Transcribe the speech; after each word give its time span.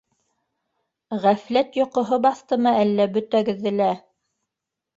-Ғәфләт 1.25 1.77
йоҡоһо 1.81 2.19
баҫтымы 2.25 2.73
әллә 2.81 3.09
бөтәгеҙҙе 3.19 3.77
лә? 3.79 3.93